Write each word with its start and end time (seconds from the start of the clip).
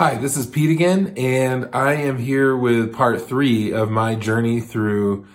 Hi, 0.00 0.14
this 0.14 0.38
is 0.38 0.46
Pete 0.46 0.70
again, 0.70 1.12
and 1.18 1.68
I 1.74 1.92
am 1.92 2.16
here 2.16 2.56
with 2.56 2.94
part 2.94 3.28
three 3.28 3.74
of 3.74 3.90
my 3.90 4.14
journey 4.14 4.62
through 4.62 5.26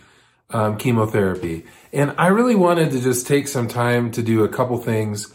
um, 0.50 0.78
chemotherapy. 0.78 1.68
And 1.94 2.15
I 2.18 2.29
really 2.29 2.55
wanted 2.55 2.89
to 2.93 2.99
just 2.99 3.28
take 3.28 3.47
some 3.47 3.67
time 3.67 4.09
to 4.13 4.23
do 4.23 4.43
a 4.43 4.49
couple 4.49 4.79
things 4.79 5.31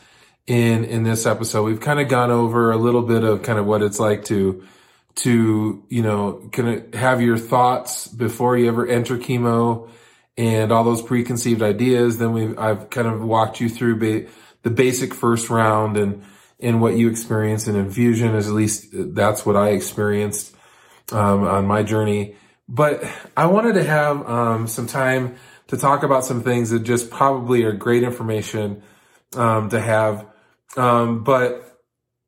in 0.49 0.83
in 0.83 1.05
this 1.05 1.27
episode. 1.27 1.63
We've 1.63 1.79
kind 1.79 2.01
of 2.01 2.09
gone 2.09 2.33
over 2.33 2.73
a 2.73 2.77
little 2.77 3.03
bit 3.03 3.23
of 3.23 3.45
kind 3.45 3.61
of 3.61 3.67
what 3.67 3.83
it's 3.83 4.01
like 4.01 4.25
to 4.25 4.67
to 5.23 5.85
you 5.89 6.03
know 6.03 6.49
kind 6.51 6.69
of 6.69 6.95
have 6.95 7.23
your 7.23 7.39
thoughts 7.39 8.09
before 8.09 8.59
you 8.59 8.67
ever 8.67 8.85
enter 8.85 9.17
chemo 9.17 9.89
and 10.37 10.73
all 10.73 10.83
those 10.83 11.03
preconceived 11.03 11.63
ideas. 11.63 12.19
Then 12.19 12.33
we 12.33 12.57
I've 12.57 12.91
kind 12.91 13.07
of 13.07 13.23
walked 13.23 13.61
you 13.61 13.69
through 13.69 14.01
ba- 14.01 14.29
the 14.65 14.71
basic 14.71 15.15
first 15.15 15.51
round 15.51 15.97
and 15.97 16.25
and 16.63 16.81
what 16.81 16.97
you 16.97 17.09
experience 17.09 17.67
in 17.67 17.77
infusion 17.77 18.35
is 18.35 18.49
at 18.49 18.55
least 18.55 18.89
that's 18.93 19.45
what 19.47 19.57
I 19.57 19.71
experienced 19.71 20.55
um, 21.13 21.45
on 21.45 21.67
my 21.67 21.83
journey. 21.83 22.37
But 22.69 23.03
I 23.37 23.47
wanted 23.47 23.75
to 23.75 23.85
have 23.85 24.29
um, 24.29 24.67
some 24.67 24.87
time 24.87 25.37
to 25.69 25.77
talk 25.77 26.03
about 26.03 26.25
some 26.25 26.43
things 26.43 26.71
that 26.71 26.81
just 26.81 27.11
probably 27.11 27.65
are 27.65 27.73
great 27.73 28.03
information 28.03 28.83
um, 29.37 29.71
to 29.71 29.81
have, 29.81 30.27
um, 30.77 31.25
but 31.25 31.79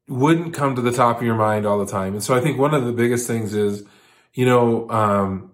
wouldn't 0.08 0.54
come 0.54 0.74
to 0.76 0.82
the 0.82 0.92
top 0.92 1.18
of 1.18 1.22
your 1.22 1.34
mind 1.34 1.66
all 1.66 1.78
the 1.78 1.90
time. 1.90 2.14
And 2.14 2.22
so 2.22 2.34
I 2.34 2.40
think 2.40 2.58
one 2.58 2.74
of 2.74 2.84
the 2.84 2.92
biggest 2.92 3.26
things 3.26 3.54
is, 3.54 3.84
you 4.34 4.46
know, 4.46 4.88
um, 4.90 5.52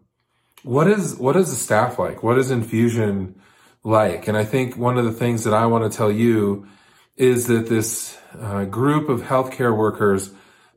what 0.62 0.88
is 0.88 1.16
what 1.16 1.36
is 1.36 1.50
the 1.50 1.56
staff 1.56 1.98
like? 1.98 2.22
What 2.22 2.38
is 2.38 2.50
infusion 2.50 3.40
like? 3.84 4.28
And 4.28 4.36
I 4.36 4.44
think 4.44 4.76
one 4.76 4.98
of 4.98 5.04
the 5.04 5.12
things 5.12 5.44
that 5.44 5.54
I 5.54 5.66
want 5.66 5.90
to 5.90 5.96
tell 5.96 6.10
you 6.10 6.66
is 7.18 7.48
that 7.48 7.68
this 7.68 8.16
uh, 8.40 8.64
group 8.64 9.08
of 9.08 9.22
healthcare 9.22 9.76
workers 9.76 10.30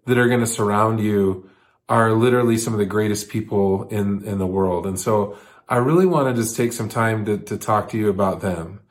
that 0.06 0.18
are 0.18 0.28
going 0.28 0.40
to 0.40 0.48
surround 0.48 1.00
you 1.00 1.50
are 1.88 2.12
literally 2.12 2.58
some 2.58 2.74
of 2.74 2.80
the 2.80 2.86
greatest 2.86 3.30
people 3.30 3.88
in, 3.90 4.24
in 4.24 4.40
the 4.40 4.48
world. 4.48 4.86
And 4.86 5.00
so 5.00 5.38
I 5.70 5.78
really 5.78 6.06
want 6.06 6.36
to 6.36 6.42
just 6.42 6.58
take 6.58 6.74
some 6.74 6.90
time 6.90 7.26
to, 7.26 7.38
to 7.38 7.58
talk 7.58 7.90
to 7.90 7.98
you 7.98 8.10
about 8.10 8.42
them. 8.42 8.82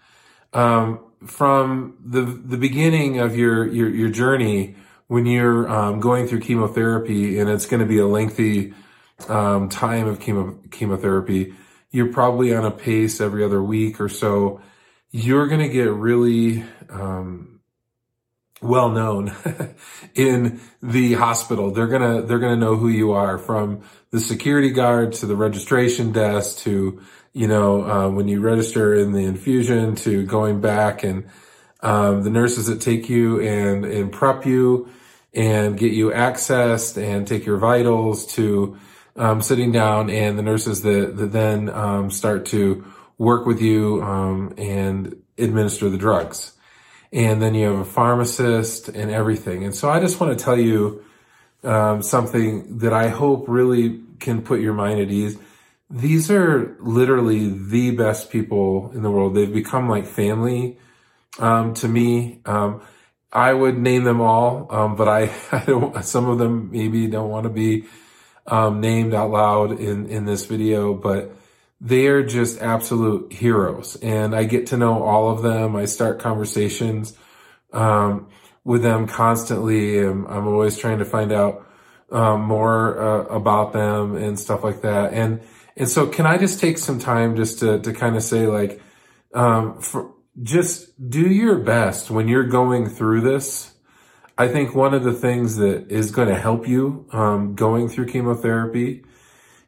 Um, 0.52 1.00
from 1.26 1.98
the, 2.04 2.22
the 2.22 2.56
beginning 2.56 3.18
of 3.18 3.36
your, 3.36 3.66
your, 3.66 3.88
your 3.90 4.08
journey, 4.08 4.76
when 5.08 5.26
you're 5.26 5.68
um, 5.68 5.98
going 5.98 6.28
through 6.28 6.40
chemotherapy 6.40 7.38
and 7.40 7.50
it's 7.50 7.66
going 7.66 7.80
to 7.80 7.86
be 7.86 7.98
a 7.98 8.06
lengthy 8.06 8.74
um, 9.28 9.68
time 9.68 10.06
of 10.06 10.20
chemo, 10.20 10.70
chemotherapy, 10.70 11.52
you're 11.90 12.12
probably 12.12 12.54
on 12.54 12.64
a 12.64 12.70
pace 12.70 13.20
every 13.20 13.44
other 13.44 13.60
week 13.60 14.00
or 14.00 14.08
so. 14.08 14.60
You're 15.10 15.48
going 15.48 15.60
to 15.60 15.68
get 15.68 15.90
really 15.90 16.64
um, 16.88 17.60
well 18.60 18.90
known 18.90 19.34
in 20.14 20.60
the 20.82 21.14
hospital. 21.14 21.70
They're 21.70 21.86
gonna 21.86 22.22
they're 22.22 22.38
gonna 22.38 22.56
know 22.56 22.76
who 22.76 22.88
you 22.88 23.12
are 23.12 23.38
from 23.38 23.82
the 24.10 24.20
security 24.20 24.70
guard 24.70 25.12
to 25.14 25.26
the 25.26 25.36
registration 25.36 26.12
desk 26.12 26.58
to 26.58 27.00
you 27.32 27.48
know 27.48 27.84
uh, 27.84 28.10
when 28.10 28.28
you 28.28 28.40
register 28.40 28.94
in 28.94 29.12
the 29.12 29.24
infusion 29.24 29.94
to 29.96 30.24
going 30.26 30.60
back 30.60 31.02
and 31.02 31.26
um, 31.82 32.22
the 32.22 32.30
nurses 32.30 32.66
that 32.66 32.80
take 32.80 33.08
you 33.08 33.40
and 33.40 33.84
and 33.84 34.12
prep 34.12 34.44
you 34.44 34.88
and 35.32 35.78
get 35.78 35.92
you 35.92 36.10
accessed 36.10 37.00
and 37.00 37.26
take 37.26 37.46
your 37.46 37.56
vitals 37.56 38.26
to 38.34 38.76
um, 39.16 39.40
sitting 39.40 39.72
down 39.72 40.10
and 40.10 40.38
the 40.38 40.42
nurses 40.42 40.82
that, 40.82 41.16
that 41.16 41.32
then 41.32 41.68
um, 41.68 42.10
start 42.10 42.46
to 42.46 42.84
work 43.20 43.46
with 43.46 43.60
you 43.60 44.02
um, 44.02 44.54
and 44.56 45.22
administer 45.36 45.88
the 45.90 45.98
drugs 45.98 46.52
and 47.12 47.42
then 47.42 47.54
you 47.54 47.66
have 47.66 47.78
a 47.80 47.84
pharmacist 47.84 48.88
and 48.88 49.10
everything. 49.10 49.64
And 49.64 49.74
so 49.74 49.90
I 49.90 50.00
just 50.00 50.20
want 50.20 50.36
to 50.36 50.44
tell 50.44 50.58
you 50.58 51.04
um, 51.64 52.02
something 52.02 52.78
that 52.78 52.92
I 52.92 53.08
hope 53.08 53.46
really 53.48 54.00
can 54.20 54.42
put 54.42 54.60
your 54.60 54.74
mind 54.74 55.00
at 55.00 55.10
ease. 55.10 55.36
These 55.88 56.30
are 56.30 56.76
literally 56.78 57.48
the 57.48 57.90
best 57.90 58.30
people 58.30 58.92
in 58.94 59.02
the 59.02 59.10
world. 59.10 59.34
They've 59.34 59.52
become 59.52 59.88
like 59.88 60.06
family 60.06 60.78
um, 61.38 61.74
to 61.74 61.88
me. 61.88 62.40
Um, 62.46 62.82
I 63.32 63.52
would 63.52 63.78
name 63.78 64.04
them 64.04 64.20
all, 64.20 64.68
um, 64.70 64.94
but 64.94 65.08
I, 65.08 65.32
I 65.52 65.64
don't. 65.64 66.04
Some 66.04 66.28
of 66.28 66.38
them 66.38 66.70
maybe 66.70 67.06
don't 67.08 67.28
want 67.28 67.44
to 67.44 67.50
be 67.50 67.86
um, 68.46 68.80
named 68.80 69.14
out 69.14 69.30
loud 69.30 69.80
in 69.80 70.06
in 70.06 70.26
this 70.26 70.46
video, 70.46 70.94
but 70.94 71.36
they 71.80 72.06
are 72.08 72.22
just 72.22 72.60
absolute 72.60 73.32
heroes. 73.32 73.96
And 73.96 74.34
I 74.34 74.44
get 74.44 74.66
to 74.68 74.76
know 74.76 75.02
all 75.02 75.30
of 75.30 75.42
them. 75.42 75.76
I 75.76 75.86
start 75.86 76.18
conversations 76.18 77.16
um, 77.72 78.28
with 78.64 78.82
them 78.82 79.06
constantly. 79.06 79.98
I'm, 79.98 80.26
I'm, 80.26 80.46
always 80.46 80.76
trying 80.76 80.98
to 80.98 81.04
find 81.04 81.32
out 81.32 81.66
um, 82.10 82.42
more 82.42 83.00
uh, 83.00 83.24
about 83.34 83.72
them 83.72 84.16
and 84.16 84.38
stuff 84.38 84.62
like 84.62 84.82
that. 84.82 85.12
And 85.12 85.40
and 85.76 85.88
so, 85.88 86.08
can 86.08 86.26
I 86.26 86.36
just 86.36 86.60
take 86.60 86.76
some 86.76 86.98
time 86.98 87.36
just 87.36 87.60
to 87.60 87.78
to 87.80 87.92
kind 87.92 88.16
of 88.16 88.22
say 88.22 88.46
like, 88.46 88.82
um, 89.32 89.80
for, 89.80 90.12
just 90.42 91.10
do 91.10 91.28
your 91.28 91.56
best 91.58 92.10
when 92.10 92.28
you're 92.28 92.48
going 92.48 92.88
through 92.88 93.20
this. 93.22 93.74
I 94.36 94.48
think 94.48 94.74
one 94.74 94.94
of 94.94 95.04
the 95.04 95.12
things 95.12 95.56
that 95.56 95.90
is 95.90 96.10
going 96.10 96.28
to 96.28 96.34
help 96.34 96.66
you 96.66 97.06
um, 97.12 97.54
going 97.54 97.88
through 97.88 98.06
chemotherapy 98.06 99.04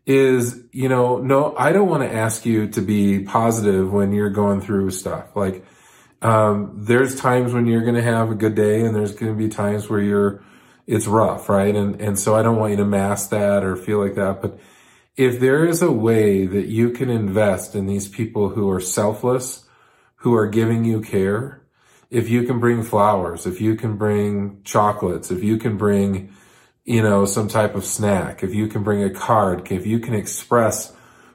is, 0.04 0.60
you 0.72 0.88
know, 0.88 1.18
no, 1.18 1.54
I 1.56 1.72
don't 1.72 1.88
want 1.88 2.02
to 2.02 2.12
ask 2.12 2.44
you 2.44 2.68
to 2.68 2.80
be 2.80 3.20
positive 3.20 3.92
when 3.92 4.12
you're 4.12 4.30
going 4.30 4.60
through 4.60 4.90
stuff. 4.90 5.36
Like, 5.36 5.64
um, 6.20 6.84
there's 6.84 7.16
times 7.16 7.52
when 7.52 7.66
you're 7.66 7.82
going 7.82 7.94
to 7.94 8.02
have 8.02 8.30
a 8.30 8.34
good 8.34 8.54
day 8.54 8.82
and 8.82 8.94
there's 8.94 9.14
going 9.14 9.32
to 9.32 9.38
be 9.38 9.48
times 9.48 9.88
where 9.88 10.00
you're, 10.00 10.44
it's 10.86 11.06
rough, 11.06 11.48
right? 11.48 11.74
And, 11.74 12.00
and 12.00 12.18
so 12.18 12.34
I 12.34 12.42
don't 12.42 12.56
want 12.56 12.72
you 12.72 12.76
to 12.78 12.84
mask 12.84 13.30
that 13.30 13.64
or 13.64 13.76
feel 13.76 14.00
like 14.00 14.14
that. 14.16 14.42
But 14.42 14.58
if 15.16 15.40
there 15.40 15.64
is 15.64 15.82
a 15.82 15.90
way 15.90 16.46
that 16.46 16.66
you 16.66 16.90
can 16.90 17.10
invest 17.10 17.74
in 17.74 17.86
these 17.86 18.08
people 18.08 18.48
who 18.50 18.70
are 18.70 18.80
selfless, 18.80 19.64
who 20.16 20.34
are 20.34 20.46
giving 20.46 20.84
you 20.84 21.00
care, 21.00 21.62
if 22.10 22.28
you 22.28 22.42
can 22.44 22.60
bring 22.60 22.82
flowers, 22.82 23.46
if 23.46 23.60
you 23.60 23.74
can 23.74 23.96
bring 23.96 24.62
chocolates, 24.64 25.30
if 25.30 25.42
you 25.42 25.56
can 25.56 25.76
bring, 25.76 26.32
you 26.84 27.02
know, 27.02 27.24
some 27.24 27.48
type 27.48 27.74
of 27.74 27.84
snack, 27.84 28.42
if 28.42 28.54
you 28.54 28.66
can 28.66 28.82
bring 28.82 29.02
a 29.04 29.10
card, 29.10 29.70
if 29.70 29.86
you 29.86 30.00
can 30.00 30.14
express 30.14 30.92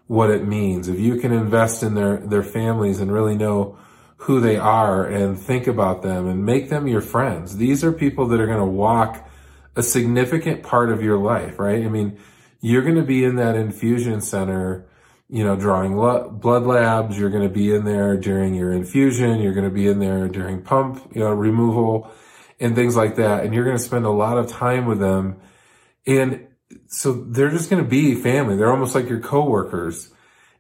what 0.08 0.30
it 0.30 0.46
means, 0.46 0.88
if 0.88 1.00
you 1.00 1.18
can 1.18 1.32
invest 1.32 1.84
in 1.84 1.94
their, 1.94 2.18
their 2.18 2.44
families 2.44 3.00
and 3.00 3.12
really 3.12 3.36
know 3.36 3.78
who 4.18 4.40
they 4.40 4.58
are 4.58 5.06
and 5.06 5.40
think 5.40 5.68
about 5.68 6.02
them 6.02 6.28
and 6.28 6.46
make 6.46 6.70
them 6.70 6.88
your 6.88 7.02
friends. 7.02 7.58
These 7.58 7.84
are 7.84 7.92
people 7.92 8.28
that 8.28 8.40
are 8.40 8.48
going 8.48 8.58
to 8.60 8.66
walk 8.66 9.30
a 9.76 9.84
significant 9.84 10.64
part 10.64 10.90
of 10.90 11.04
your 11.04 11.18
life, 11.18 11.60
right? 11.60 11.86
I 11.86 11.88
mean, 11.88 12.18
you're 12.60 12.82
going 12.82 12.96
to 12.96 13.04
be 13.04 13.24
in 13.24 13.36
that 13.36 13.56
infusion 13.56 14.22
center, 14.22 14.88
you 15.30 15.44
know, 15.44 15.56
drawing 15.56 15.96
lo- 15.96 16.30
blood 16.30 16.64
labs. 16.64 17.18
You're 17.18 17.30
going 17.30 17.48
to 17.48 17.54
be 17.54 17.74
in 17.74 17.86
there 17.86 18.18
during 18.18 18.56
your 18.56 18.72
infusion. 18.72 19.40
You're 19.40 19.54
going 19.54 19.70
to 19.70 19.74
be 19.74 19.88
in 19.88 20.00
there 20.00 20.28
during 20.28 20.64
pump, 20.64 21.12
you 21.14 21.22
know, 21.22 21.32
removal 21.32 22.12
and 22.60 22.76
things 22.76 22.96
like 22.96 23.16
that. 23.16 23.44
And 23.44 23.54
you're 23.54 23.66
going 23.66 23.78
to 23.78 23.84
spend 23.84 24.06
a 24.06 24.10
lot 24.12 24.38
of 24.38 24.50
time 24.50 24.86
with 24.86 25.00
them. 25.00 25.38
And 26.06 26.48
so 26.88 27.14
they're 27.14 27.52
just 27.52 27.70
going 27.70 27.84
to 27.84 27.90
be 27.90 28.16
family. 28.16 28.56
They're 28.56 28.72
almost 28.72 28.96
like 28.96 29.10
your 29.10 29.20
coworkers. 29.20 30.12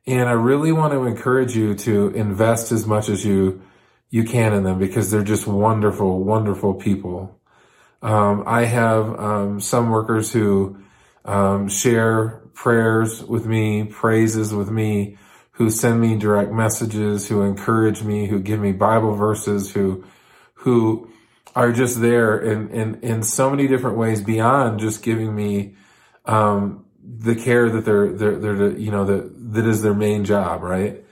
And 0.05 0.29
I 0.29 0.33
really 0.33 0.71
want 0.71 0.93
to 0.93 1.03
encourage 1.05 1.55
you 1.55 1.75
to 1.75 2.09
invest 2.09 2.71
as 2.71 2.85
much 2.85 3.09
as 3.09 3.25
you, 3.25 3.61
you 4.09 4.23
can 4.23 4.53
in 4.53 4.63
them 4.63 4.79
because 4.79 5.11
they're 5.11 5.23
just 5.23 5.47
wonderful, 5.47 6.23
wonderful 6.23 6.75
people. 6.75 7.39
Um, 8.01 8.43
I 8.45 8.65
have, 8.65 9.19
um, 9.19 9.59
some 9.59 9.89
workers 9.89 10.31
who, 10.31 10.77
um, 11.25 11.67
share 11.67 12.41
prayers 12.53 13.23
with 13.23 13.45
me, 13.45 13.83
praises 13.83 14.53
with 14.53 14.69
me, 14.69 15.17
who 15.51 15.69
send 15.69 15.99
me 15.99 16.15
direct 16.15 16.51
messages, 16.51 17.27
who 17.27 17.41
encourage 17.41 18.03
me, 18.03 18.27
who 18.27 18.39
give 18.39 18.59
me 18.59 18.71
Bible 18.71 19.15
verses, 19.15 19.73
who, 19.73 20.05
who 20.53 21.11
are 21.57 21.71
just 21.71 21.99
there 21.99 22.37
in, 22.37 22.69
in, 22.69 22.99
in 23.01 23.23
so 23.23 23.49
many 23.49 23.67
different 23.67 23.97
ways 23.97 24.21
beyond 24.21 24.79
just 24.79 25.01
giving 25.01 25.35
me, 25.35 25.75
um, 26.25 26.85
the 27.03 27.33
care 27.33 27.67
that 27.67 27.83
they're, 27.83 28.13
they're, 28.13 28.37
they're, 28.37 28.77
you 28.77 28.91
know, 28.91 29.05
that, 29.05 29.53
that 29.53 29.65
is 29.65 29.81
their 29.81 29.95
main 29.95 30.23
job, 30.23 30.61
right? 30.61 31.03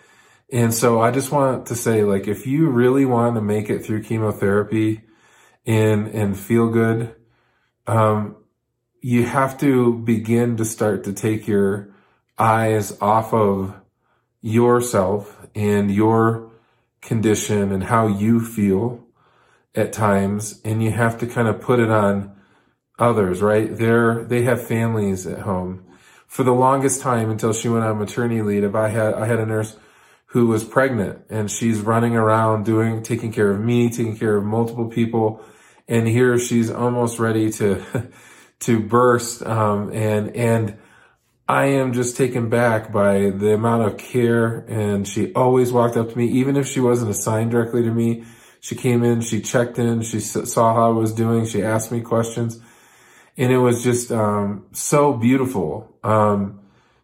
And 0.53 0.71
so 0.71 1.01
I 1.01 1.09
just 1.09 1.31
want 1.31 1.65
to 1.67 1.75
say, 1.75 2.03
like, 2.03 2.27
if 2.27 2.45
you 2.45 2.69
really 2.69 3.05
want 3.05 3.33
to 3.35 3.41
make 3.41 3.71
it 3.71 3.83
through 3.83 4.03
chemotherapy 4.03 5.01
and, 5.65 6.09
and 6.09 6.37
feel 6.37 6.69
good, 6.69 7.15
um, 7.87 8.35
you 9.01 9.25
have 9.25 9.57
to 9.61 9.97
begin 9.97 10.57
to 10.57 10.65
start 10.65 11.05
to 11.05 11.13
take 11.13 11.47
your 11.47 11.89
eyes 12.37 12.95
off 13.01 13.33
of 13.33 13.73
yourself 14.41 15.47
and 15.55 15.89
your 15.89 16.51
condition 17.01 17.71
and 17.71 17.83
how 17.83 18.05
you 18.05 18.39
feel 18.39 19.04
at 19.75 19.93
times 19.93 20.61
and 20.63 20.83
you 20.83 20.91
have 20.91 21.17
to 21.19 21.27
kind 21.27 21.47
of 21.47 21.61
put 21.61 21.79
it 21.79 21.89
on 21.89 22.35
others, 22.97 23.41
right? 23.41 23.75
They're, 23.75 24.23
they 24.23 24.43
have 24.43 24.65
families 24.65 25.27
at 25.27 25.39
home. 25.39 25.85
For 26.27 26.43
the 26.43 26.53
longest 26.53 27.01
time 27.01 27.29
until 27.29 27.53
she 27.53 27.69
went 27.69 27.85
on 27.85 27.99
maternity 27.99 28.41
leave, 28.41 28.75
I 28.75 28.89
had, 28.89 29.13
I 29.13 29.25
had 29.25 29.39
a 29.39 29.45
nurse 29.45 29.77
who 30.27 30.47
was 30.47 30.63
pregnant 30.63 31.21
and 31.29 31.49
she's 31.49 31.79
running 31.79 32.15
around 32.15 32.65
doing, 32.65 33.03
taking 33.03 33.31
care 33.31 33.51
of 33.51 33.59
me, 33.59 33.89
taking 33.89 34.17
care 34.17 34.35
of 34.35 34.43
multiple 34.43 34.87
people. 34.87 35.43
And 35.87 36.07
here 36.07 36.37
she's 36.39 36.71
almost 36.71 37.19
ready 37.19 37.51
to, 37.53 38.09
to 38.61 38.79
burst. 38.79 39.45
Um, 39.45 39.91
and, 39.93 40.35
and 40.35 40.77
I 41.47 41.65
am 41.65 41.93
just 41.93 42.17
taken 42.17 42.49
back 42.49 42.91
by 42.91 43.29
the 43.29 43.53
amount 43.53 43.83
of 43.83 43.97
care. 43.97 44.65
And 44.67 45.07
she 45.07 45.33
always 45.33 45.71
walked 45.71 45.95
up 45.95 46.09
to 46.09 46.17
me, 46.17 46.27
even 46.27 46.57
if 46.57 46.67
she 46.67 46.79
wasn't 46.79 47.11
assigned 47.11 47.51
directly 47.51 47.83
to 47.83 47.91
me. 47.91 48.25
She 48.65 48.73
came 48.75 49.03
in, 49.03 49.21
she 49.21 49.41
checked 49.41 49.77
in, 49.77 50.01
she 50.01 50.19
saw 50.19 50.73
how 50.73 50.87
I 50.87 50.89
was 50.89 51.13
doing, 51.13 51.45
she 51.45 51.61
asked 51.61 51.91
me 51.91 52.01
questions. 52.01 52.59
And 53.37 53.51
it 53.51 53.59
was 53.59 53.83
just, 53.83 54.11
um, 54.11 54.65
so 54.71 55.13
beautiful, 55.13 55.95
um, 56.03 56.61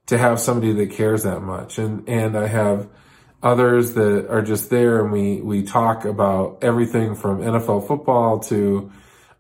to 0.08 0.18
have 0.18 0.40
somebody 0.40 0.74
that 0.74 0.90
cares 0.90 1.22
that 1.22 1.42
much. 1.42 1.78
And, 1.78 2.10
and 2.10 2.36
I 2.36 2.48
have 2.48 2.90
others 3.44 3.94
that 3.94 4.28
are 4.28 4.42
just 4.42 4.72
there 4.72 5.04
and 5.04 5.12
we, 5.12 5.40
we 5.40 5.62
talk 5.62 6.04
about 6.04 6.63
everything 6.63 7.13
from 7.13 7.42
NFL 7.42 7.88
football 7.88 8.40
to 8.40 8.92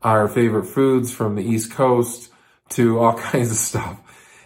our 0.03 0.27
favorite 0.27 0.65
foods 0.65 1.11
from 1.11 1.33
the 1.33 1.43
East 1.43 1.71
Coast 1.71 2.31
to 2.69 2.99
all 2.99 3.13
kinds 3.17 3.49
of 3.49 3.57
stuff. 3.57 3.99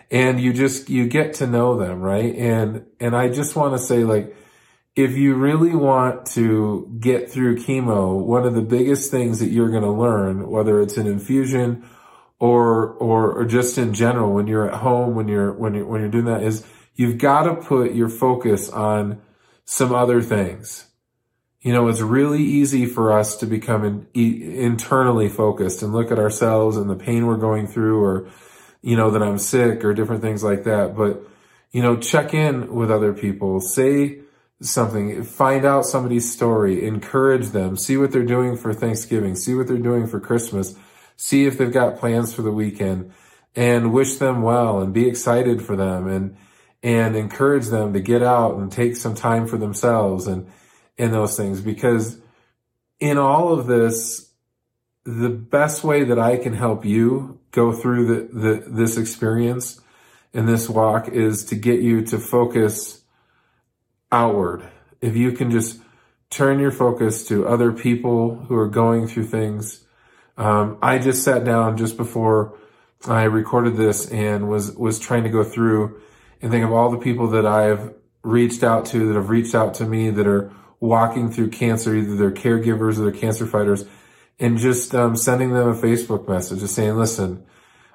And 0.10 0.40
you 0.40 0.54
just, 0.54 0.90
you 0.90 1.10
get 1.10 1.34
to 1.36 1.48
know 1.48 1.78
them, 1.78 2.00
right? 2.00 2.34
And, 2.38 2.86
and 3.02 3.18
I 3.18 3.28
just 3.28 3.58
want 3.58 3.74
to 3.74 3.80
say 3.80 4.06
like, 4.06 4.34
if 4.96 5.18
you 5.18 5.36
really 5.36 5.76
want 5.76 6.26
to 6.28 6.90
get 7.00 7.30
through 7.30 7.58
chemo, 7.58 8.18
one 8.18 8.46
of 8.46 8.54
the 8.54 8.62
biggest 8.62 9.12
things 9.12 9.40
that 9.40 9.50
you're 9.50 9.70
going 9.70 9.84
to 9.84 9.92
learn, 9.92 10.50
whether 10.50 10.82
it's 10.82 10.96
an 10.98 11.06
infusion 11.06 11.86
or, 12.40 12.94
or, 12.94 13.34
or 13.34 13.46
just 13.46 13.78
in 13.78 13.94
general, 13.94 14.34
when 14.34 14.48
you're 14.48 14.70
at 14.70 14.80
home, 14.80 15.16
when 15.16 15.28
you're, 15.28 15.52
when 15.52 15.74
you're, 15.74 15.86
when 15.86 16.02
you're 16.02 16.10
doing 16.10 16.26
that 16.26 16.44
is 16.44 16.66
you've 16.96 17.18
got 17.18 17.44
to 17.44 17.56
put 17.56 17.94
your 17.94 18.08
focus 18.08 18.70
on 18.70 19.22
some 19.66 19.94
other 19.94 20.22
things. 20.22 20.86
You 21.60 21.74
know, 21.74 21.88
it's 21.90 22.02
really 22.02 22.44
easy 22.44 22.86
for 22.86 23.12
us 23.12 23.38
to 23.38 23.48
become 23.48 23.84
in, 23.84 24.08
internally 24.14 25.28
focused 25.28 25.82
and 25.82 25.92
look 25.92 26.12
at 26.12 26.20
ourselves 26.20 26.78
and 26.78 26.90
the 26.90 26.96
pain 26.96 27.26
we're 27.26 27.38
going 27.38 27.68
through 27.68 28.02
or, 28.02 28.30
you 28.82 28.96
know, 28.96 29.12
that 29.12 29.24
I'm 29.24 29.40
sick 29.40 29.84
or 29.84 29.94
different 29.94 30.22
things 30.22 30.44
like 30.44 30.66
that. 30.66 30.96
But, 30.96 31.28
you 31.72 31.82
know, 31.82 31.98
check 31.98 32.34
in 32.34 32.74
with 32.74 32.92
other 32.92 33.14
people, 33.14 33.60
say 33.60 34.22
something, 34.62 35.24
find 35.24 35.66
out 35.66 35.86
somebody's 35.86 36.32
story, 36.32 36.86
encourage 36.86 37.50
them, 37.50 37.76
see 37.78 37.98
what 37.98 38.12
they're 38.12 38.24
doing 38.24 38.56
for 38.56 38.74
Thanksgiving, 38.74 39.36
see 39.36 39.54
what 39.54 39.68
they're 39.68 39.78
doing 39.78 40.08
for 40.08 40.20
Christmas, 40.20 40.76
see 41.18 41.46
if 41.46 41.58
they've 41.58 41.72
got 41.72 42.00
plans 42.00 42.34
for 42.34 42.42
the 42.42 42.52
weekend. 42.52 43.12
And 43.58 43.94
wish 43.94 44.18
them 44.18 44.42
well 44.42 44.82
and 44.82 44.94
be 44.94 45.08
excited 45.08 45.62
for 45.62 45.78
them 45.78 46.10
and, 46.10 46.36
and 46.84 47.16
encourage 47.16 47.68
them 47.68 47.94
to 47.94 48.02
get 48.02 48.22
out 48.22 48.58
and 48.58 48.70
take 48.70 48.98
some 48.98 49.16
time 49.16 49.48
for 49.48 49.58
themselves 49.58 50.28
and, 50.28 50.52
and 50.98 51.14
those 51.14 51.38
things. 51.38 51.62
Because 51.62 52.20
in 53.00 53.18
all 53.18 53.58
of 53.58 53.66
this, 53.66 54.30
the 55.06 55.30
best 55.30 55.86
way 55.86 56.04
that 56.04 56.20
I 56.20 56.36
can 56.36 56.54
help 56.54 56.84
you 56.84 57.40
go 57.52 57.72
through 57.72 58.08
the, 58.08 58.40
the, 58.40 58.64
this 58.68 58.98
experience 58.98 59.80
and 60.34 60.50
this 60.50 60.68
walk 60.68 61.08
is 61.08 61.46
to 61.46 61.56
get 61.56 61.80
you 61.80 62.02
to 62.08 62.20
focus 62.20 63.05
outward. 64.16 64.64
If 65.02 65.16
you 65.16 65.34
can 65.34 65.52
just 65.52 65.82
turn 66.30 66.60
your 66.60 66.72
focus 66.72 67.28
to 67.28 67.48
other 67.48 67.72
people 67.72 68.36
who 68.48 68.56
are 68.56 68.68
going 68.68 69.08
through 69.08 69.26
things. 69.26 69.86
Um, 70.38 70.78
I 70.82 70.98
just 70.98 71.24
sat 71.24 71.44
down 71.44 71.78
just 71.78 71.98
before 71.98 72.58
I 73.08 73.24
recorded 73.24 73.78
this 73.78 74.10
and 74.12 74.50
was, 74.50 74.76
was 74.76 75.00
trying 75.00 75.24
to 75.24 75.30
go 75.30 75.44
through 75.44 76.02
and 76.42 76.52
think 76.52 76.66
of 76.66 76.72
all 76.72 76.90
the 76.90 76.98
people 76.98 77.28
that 77.30 77.46
I've 77.46 77.94
reached 78.24 78.64
out 78.64 78.86
to, 78.88 79.08
that 79.08 79.16
have 79.16 79.30
reached 79.30 79.54
out 79.54 79.76
to 79.76 79.86
me, 79.86 80.10
that 80.10 80.28
are 80.28 80.52
walking 80.80 81.32
through 81.32 81.50
cancer, 81.52 81.96
either 81.96 82.16
they're 82.16 82.32
caregivers 82.32 82.98
or 82.98 83.04
they're 83.04 83.12
cancer 83.12 83.46
fighters, 83.46 83.86
and 84.40 84.58
just 84.58 84.94
um, 84.94 85.16
sending 85.16 85.54
them 85.54 85.70
a 85.70 85.74
Facebook 85.74 86.28
message, 86.28 86.60
just 86.60 86.76
saying, 86.76 86.98
listen, 86.98 87.46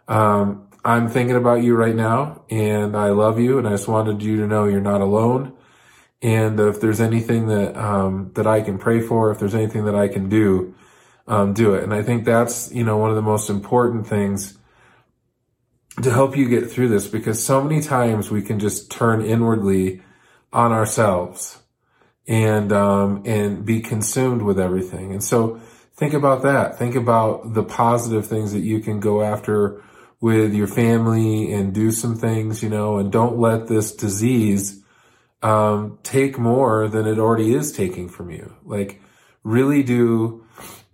um, 0.09 0.69
I'm 0.85 1.09
thinking 1.09 1.37
about 1.37 1.63
you 1.63 1.75
right 1.75 1.95
now, 1.95 2.43
and 2.49 2.97
I 2.97 3.09
love 3.11 3.39
you, 3.39 3.59
and 3.59 3.69
I 3.69 3.73
just 3.73 3.89
wanted 3.89 4.23
you 4.23 4.39
to 4.39 4.47
know 4.47 4.65
you're 4.65 4.81
not 4.81 5.03
alone. 5.03 5.53
And 6.23 6.61
if 6.61 6.81
there's 6.81 7.01
anything 7.01 7.47
that 7.47 7.77
um, 7.77 8.33
that 8.35 8.47
I 8.47 8.61
can 8.61 8.79
pray 8.79 9.01
for, 9.01 9.31
if 9.31 9.39
there's 9.39 9.55
anything 9.55 9.87
that 9.87 9.95
I 9.95 10.09
can 10.09 10.29
do, 10.29 10.75
um, 11.27 11.55
do 11.55 11.75
it. 11.75 11.83
And 11.83 11.95
I 11.95 12.03
think 12.03 12.25
that's 12.25 12.73
you 12.73 12.85
know 12.85 12.99
one 12.99 13.11
of 13.11 13.17
the 13.17 13.23
most 13.23 13.49
important 13.49 14.07
things 14.07 14.59
to 16.03 16.11
help 16.13 16.37
you 16.37 16.49
get 16.49 16.71
through 16.71 16.89
this 16.89 17.07
because 17.07 17.43
so 17.43 17.63
many 17.63 17.81
times 17.81 18.31
we 18.31 18.43
can 18.43 18.59
just 18.59 18.91
turn 18.91 19.23
inwardly 19.23 20.03
on 20.53 20.73
ourselves 20.73 21.59
and 22.27 22.73
um, 22.73 23.23
and 23.27 23.65
be 23.65 23.81
consumed 23.81 24.43
with 24.43 24.59
everything. 24.59 25.13
And 25.13 25.23
so 25.23 25.61
think 25.95 26.15
about 26.15 26.43
that. 26.43 26.79
Think 26.79 26.95
about 26.95 27.55
the 27.55 27.63
positive 27.63 28.27
things 28.27 28.53
that 28.53 28.61
you 28.61 28.81
can 28.81 29.01
go 29.01 29.23
after 29.23 29.83
with 30.21 30.55
your 30.55 30.67
family 30.67 31.53
and 31.53 31.73
do 31.73 31.91
some 31.91 32.15
things, 32.15 32.63
you 32.63 32.69
know, 32.69 32.99
and 32.99 33.11
don't 33.11 33.39
let 33.39 33.69
this 33.69 33.95
disease 33.95 34.80
um, 35.43 35.99
take 36.03 36.39
more 36.39 36.89
than 36.89 37.07
it 37.07 37.19
already 37.19 37.55
is 37.55 37.73
taking 37.73 38.09
from 38.09 38.31
you. 38.31 38.55
Like 38.65 39.01
really 39.43 39.83
do 39.83 40.45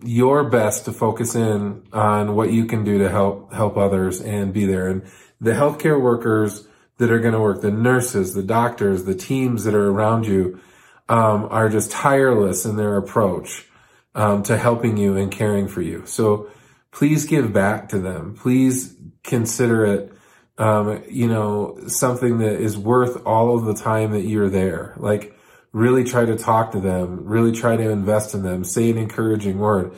your 0.02 0.44
best 0.44 0.84
to 0.84 0.92
focus 0.92 1.34
in 1.34 1.82
on 1.92 2.34
what 2.36 2.52
you 2.52 2.66
can 2.66 2.84
do 2.84 2.98
to 2.98 3.08
help 3.08 3.52
help 3.52 3.76
others 3.76 4.20
and 4.20 4.52
be 4.52 4.66
there. 4.66 4.88
And 4.88 5.02
the 5.40 5.52
healthcare 5.52 6.00
workers 6.00 6.66
that 6.98 7.10
are 7.10 7.18
going 7.18 7.34
to 7.34 7.40
work, 7.40 7.60
the 7.60 7.70
nurses, 7.70 8.34
the 8.34 8.42
doctors, 8.42 9.04
the 9.04 9.14
teams 9.14 9.64
that 9.64 9.74
are 9.74 9.90
around 9.90 10.26
you, 10.26 10.60
um, 11.08 11.46
are 11.50 11.68
just 11.68 11.90
tireless 11.90 12.64
in 12.64 12.76
their 12.76 12.96
approach 12.96 13.66
um, 14.14 14.42
to 14.44 14.56
helping 14.56 14.96
you 14.96 15.16
and 15.16 15.30
caring 15.30 15.68
for 15.68 15.82
you. 15.82 16.04
So 16.06 16.50
please 16.90 17.26
give 17.26 17.52
back 17.52 17.90
to 17.90 17.98
them. 17.98 18.34
Please 18.34 18.96
consider 19.22 19.84
it, 19.86 20.12
um, 20.58 21.02
you 21.10 21.28
know, 21.28 21.78
something 21.86 22.38
that 22.38 22.60
is 22.60 22.78
worth 22.78 23.24
all 23.26 23.56
of 23.56 23.64
the 23.64 23.74
time 23.74 24.12
that 24.12 24.22
you're 24.22 24.48
there. 24.48 24.94
Like 24.96 25.36
really 25.72 26.04
try 26.04 26.24
to 26.24 26.36
talk 26.36 26.72
to 26.72 26.80
them, 26.80 27.24
really 27.24 27.52
try 27.52 27.76
to 27.76 27.90
invest 27.90 28.34
in 28.34 28.42
them, 28.42 28.64
say 28.64 28.90
an 28.90 28.98
encouraging 28.98 29.58
word. 29.58 29.94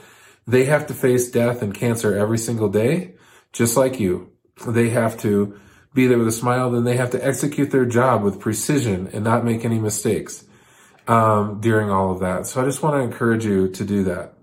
They 0.46 0.64
have 0.64 0.87
to 0.88 0.94
face 0.94 1.31
death 1.31 1.62
and 1.62 1.75
cancer 1.75 2.16
every 2.16 2.38
single 2.38 2.69
day, 2.69 3.14
just 3.52 3.76
like 3.76 4.00
you. 4.00 4.32
They 4.66 4.88
have 4.90 5.20
to 5.20 5.60
be 5.94 6.06
there 6.06 6.19
with 6.19 6.28
a 6.28 6.32
smile, 6.32 6.70
then 6.70 6.84
they 6.84 6.96
have 6.96 7.10
to 7.10 7.25
execute 7.25 7.70
their 7.70 7.87
job 7.87 8.22
with 8.22 8.40
precision 8.40 9.08
and 9.12 9.25
not 9.25 9.44
make 9.44 9.64
any 9.64 9.78
mistakes 9.78 10.44
um, 11.06 11.60
during 11.60 11.90
all 11.90 12.12
of 12.12 12.20
that. 12.20 12.46
So 12.46 12.60
I 12.60 12.64
just 12.64 12.82
want 12.82 12.96
to 12.96 13.00
encourage 13.00 13.44
you 13.44 13.69
to 13.70 13.84
do 13.84 14.05
that. 14.05 14.34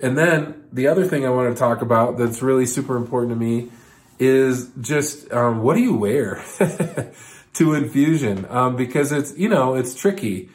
And 0.00 0.16
then 0.16 0.64
the 0.72 0.86
other 0.88 1.04
thing 1.04 1.26
I 1.26 1.30
want 1.30 1.54
to 1.54 1.58
talk 1.58 1.82
about 1.82 2.18
that's 2.18 2.42
really 2.42 2.66
super 2.66 2.96
important 2.96 3.30
to 3.30 3.36
me 3.36 3.70
is 4.18 4.70
just 4.80 5.32
um, 5.32 5.62
what 5.62 5.74
do 5.74 5.80
you 5.80 5.94
wear 5.94 6.42
to 7.54 7.74
infusion? 7.74 8.46
Um, 8.48 8.76
because 8.76 9.12
it's 9.12 9.36
you 9.36 9.48
know 9.48 9.74
it's 9.74 9.94
tricky. 9.94 10.50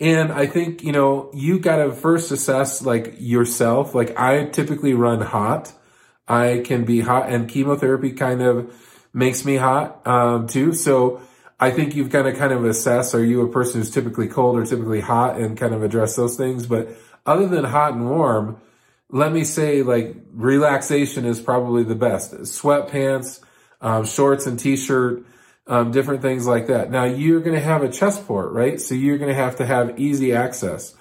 And 0.00 0.32
I 0.32 0.46
think, 0.46 0.82
you 0.82 0.90
know, 0.90 1.30
you 1.32 1.60
gotta 1.60 1.92
first 1.92 2.32
assess 2.32 2.82
like 2.82 3.14
yourself. 3.18 3.94
Like 3.94 4.18
I 4.18 4.46
typically 4.46 4.92
run 4.92 5.20
hot. 5.20 5.72
I 6.26 6.62
can 6.64 6.84
be 6.84 7.00
hot 7.00 7.28
and 7.30 7.48
chemotherapy 7.48 8.12
kind 8.12 8.42
of 8.42 8.74
makes 9.12 9.44
me 9.44 9.56
hot, 9.56 10.04
um, 10.06 10.48
too. 10.48 10.72
So 10.72 11.22
I 11.60 11.70
think 11.70 11.94
you've 11.94 12.10
got 12.10 12.22
to 12.22 12.32
kind 12.32 12.52
of 12.52 12.64
assess, 12.64 13.14
are 13.14 13.24
you 13.24 13.42
a 13.42 13.48
person 13.50 13.80
who's 13.80 13.90
typically 13.90 14.26
cold 14.26 14.58
or 14.58 14.66
typically 14.66 15.00
hot 15.00 15.38
and 15.38 15.56
kind 15.56 15.72
of 15.72 15.82
address 15.82 16.16
those 16.16 16.36
things? 16.36 16.66
But 16.66 16.88
other 17.24 17.46
than 17.46 17.64
hot 17.64 17.94
and 17.94 18.10
warm, 18.10 18.60
let 19.14 19.32
me 19.32 19.44
say 19.44 19.82
like 19.82 20.16
relaxation 20.32 21.24
is 21.24 21.40
probably 21.40 21.84
the 21.84 21.94
best. 21.94 22.34
Sweatpants, 22.34 23.40
um, 23.80 24.04
shorts 24.04 24.46
and 24.46 24.58
t-shirt, 24.58 25.24
um, 25.68 25.92
different 25.92 26.20
things 26.20 26.48
like 26.48 26.66
that. 26.66 26.90
Now 26.90 27.04
you're 27.04 27.40
going 27.40 27.54
to 27.54 27.62
have 27.62 27.84
a 27.84 27.88
chest 27.88 28.26
port, 28.26 28.50
right? 28.50 28.80
So 28.80 28.96
you're 28.96 29.16
going 29.16 29.30
to 29.30 29.36
have 29.36 29.56
to 29.56 29.66
have 29.66 30.00
easy 30.00 30.32
access. 30.32 30.96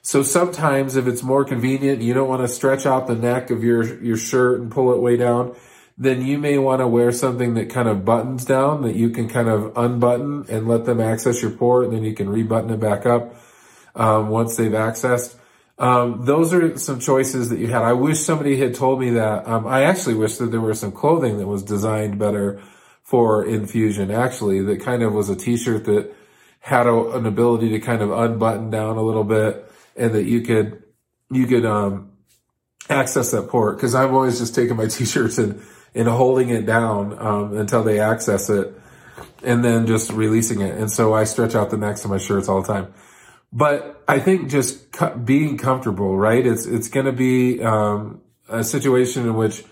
So 0.00 0.22
sometimes 0.22 0.96
if 0.96 1.06
it's 1.06 1.22
more 1.22 1.44
convenient, 1.44 2.00
you 2.00 2.14
don't 2.14 2.28
want 2.28 2.40
to 2.40 2.48
stretch 2.48 2.86
out 2.86 3.06
the 3.06 3.14
neck 3.14 3.50
of 3.50 3.62
your, 3.62 4.02
your 4.02 4.16
shirt 4.16 4.62
and 4.62 4.70
pull 4.70 4.94
it 4.94 5.02
way 5.02 5.18
down, 5.18 5.54
then 5.98 6.24
you 6.24 6.38
may 6.38 6.56
want 6.56 6.80
to 6.80 6.88
wear 6.88 7.12
something 7.12 7.52
that 7.54 7.68
kind 7.68 7.86
of 7.86 8.02
buttons 8.02 8.46
down 8.46 8.80
that 8.80 8.96
you 8.96 9.10
can 9.10 9.28
kind 9.28 9.48
of 9.48 9.76
unbutton 9.76 10.46
and 10.48 10.66
let 10.68 10.86
them 10.86 11.02
access 11.02 11.42
your 11.42 11.50
port 11.50 11.84
and 11.84 11.92
then 11.92 12.04
you 12.04 12.14
can 12.14 12.30
rebutton 12.30 12.70
it 12.70 12.80
back 12.80 13.04
up, 13.04 13.36
um, 13.94 14.30
once 14.30 14.56
they've 14.56 14.72
accessed. 14.72 15.34
Um, 15.78 16.24
those 16.24 16.52
are 16.52 16.76
some 16.76 16.98
choices 16.98 17.50
that 17.50 17.58
you 17.58 17.68
had. 17.68 17.82
I 17.82 17.92
wish 17.92 18.20
somebody 18.20 18.56
had 18.56 18.74
told 18.74 18.98
me 18.98 19.10
that. 19.10 19.46
Um, 19.46 19.66
I 19.66 19.84
actually 19.84 20.16
wish 20.16 20.36
that 20.38 20.50
there 20.50 20.60
was 20.60 20.80
some 20.80 20.92
clothing 20.92 21.38
that 21.38 21.46
was 21.46 21.62
designed 21.62 22.18
better 22.18 22.60
for 23.08 23.42
infusion 23.42 24.10
actually 24.10 24.60
that 24.60 24.82
kind 24.82 25.02
of 25.02 25.14
was 25.14 25.30
a 25.30 25.34
t-shirt 25.34 25.86
that 25.86 26.14
had 26.60 26.86
a, 26.86 27.10
an 27.12 27.24
ability 27.24 27.70
to 27.70 27.80
kind 27.80 28.02
of 28.02 28.10
unbutton 28.10 28.68
down 28.68 28.98
a 28.98 29.02
little 29.02 29.24
bit 29.24 29.64
and 29.96 30.12
that 30.12 30.24
you 30.24 30.42
could 30.42 30.82
you 31.30 31.46
could 31.46 31.64
um, 31.64 32.12
access 32.90 33.30
that 33.30 33.48
port 33.48 33.78
because 33.78 33.94
I'm 33.94 34.12
always 34.12 34.38
just 34.38 34.54
taking 34.54 34.76
my 34.76 34.86
t-shirts 34.88 35.38
and 35.38 35.62
and 35.94 36.06
holding 36.06 36.50
it 36.50 36.66
down 36.66 37.18
um, 37.18 37.56
until 37.56 37.82
they 37.82 37.98
access 37.98 38.50
it 38.50 38.78
and 39.42 39.64
then 39.64 39.86
just 39.86 40.12
releasing 40.12 40.60
it 40.60 40.74
and 40.74 40.92
so 40.92 41.14
I 41.14 41.24
stretch 41.24 41.54
out 41.54 41.70
the 41.70 41.78
necks 41.78 42.04
of 42.04 42.10
my 42.10 42.18
shirts 42.18 42.46
all 42.46 42.60
the 42.60 42.70
time 42.70 42.92
but 43.52 44.02
I 44.06 44.18
think 44.18 44.50
just 44.50 44.86
being 45.24 45.56
comfortable 45.56 46.16
right 46.16 46.46
it's 46.46 46.66
it's 46.66 46.88
going 46.88 47.06
to 47.06 47.12
be 47.12 47.62
um, 47.62 48.20
a 48.48 48.64
situation 48.64 49.26
in 49.26 49.34
which 49.34 49.64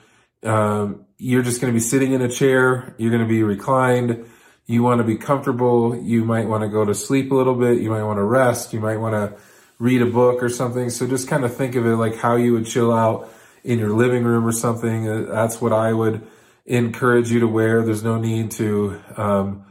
um, 0.44 1.06
you're 1.18 1.42
just 1.42 1.60
going 1.60 1.72
to 1.72 1.76
be 1.76 1.82
sitting 1.82 2.12
in 2.12 2.22
a 2.22 2.28
chair. 2.28 2.94
You're 2.98 3.10
going 3.10 3.22
to 3.22 3.28
be 3.28 3.42
reclined. 3.42 4.26
You 4.66 4.82
want 4.82 4.98
to 4.98 5.04
be 5.04 5.16
comfortable. 5.16 5.96
You 5.96 6.24
might 6.24 6.46
want 6.46 6.62
to 6.62 6.68
go 6.68 6.84
to 6.84 6.94
sleep 6.94 7.30
a 7.32 7.34
little 7.34 7.54
bit. 7.54 7.80
You 7.80 7.90
might 7.90 8.02
want 8.02 8.18
to 8.18 8.24
rest. 8.24 8.72
You 8.72 8.80
might 8.80 8.98
want 8.98 9.14
to 9.14 9.40
read 9.78 10.02
a 10.02 10.06
book 10.06 10.42
or 10.42 10.48
something. 10.48 10.90
So 10.90 11.06
just 11.06 11.28
kind 11.28 11.44
of 11.44 11.54
think 11.54 11.74
of 11.74 11.86
it 11.86 11.96
like 11.96 12.16
how 12.16 12.36
you 12.36 12.52
would 12.52 12.66
chill 12.66 12.92
out 12.92 13.32
in 13.64 13.78
your 13.78 13.90
living 13.90 14.24
room 14.24 14.46
or 14.46 14.52
something. 14.52 15.08
Uh, 15.08 15.22
that's 15.32 15.60
what 15.60 15.72
I 15.72 15.92
would 15.92 16.26
encourage 16.64 17.30
you 17.30 17.40
to 17.40 17.48
wear. 17.48 17.82
There's 17.84 18.02
no 18.02 18.18
need 18.18 18.50
to, 18.52 19.00
um, 19.16 19.65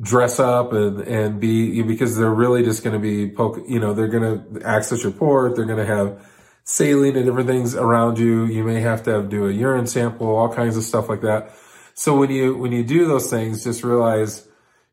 dress 0.00 0.38
up 0.38 0.72
and, 0.72 1.00
and 1.00 1.40
be, 1.40 1.82
because 1.82 2.16
they're 2.16 2.30
really 2.30 2.62
just 2.62 2.84
going 2.84 2.94
to 2.94 3.00
be 3.00 3.28
poke, 3.28 3.58
you 3.68 3.80
know, 3.80 3.92
they're 3.94 4.08
going 4.08 4.22
to 4.22 4.66
access 4.66 5.02
your 5.02 5.12
port. 5.12 5.56
They're 5.56 5.64
going 5.64 5.84
to 5.84 5.86
have 5.86 6.24
saline 6.64 7.16
and 7.16 7.26
different 7.26 7.48
things 7.48 7.74
around 7.74 8.18
you. 8.18 8.44
You 8.44 8.62
may 8.62 8.80
have 8.80 9.02
to 9.04 9.10
have, 9.12 9.28
do 9.28 9.48
a 9.48 9.52
urine 9.52 9.86
sample, 9.86 10.28
all 10.28 10.54
kinds 10.54 10.76
of 10.76 10.84
stuff 10.84 11.08
like 11.08 11.22
that. 11.22 11.52
So 11.94 12.16
when 12.16 12.30
you, 12.30 12.56
when 12.56 12.70
you 12.70 12.84
do 12.84 13.06
those 13.06 13.28
things, 13.28 13.64
just 13.64 13.82
realize, 13.82 14.46